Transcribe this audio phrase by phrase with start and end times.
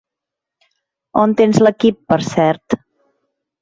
[1.25, 2.83] On tens l'equip, per cert?